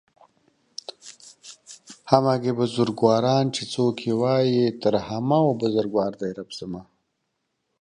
[2.11, 6.83] همگي بزرگواران چې څوک يې وايي تر همه و بزرگوار دئ رب زما